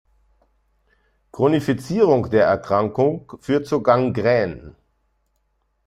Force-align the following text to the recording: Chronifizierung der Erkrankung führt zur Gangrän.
Chronifizierung 1.31 2.31
der 2.31 2.47
Erkrankung 2.47 3.33
führt 3.39 3.67
zur 3.67 3.83
Gangrän. 3.83 4.75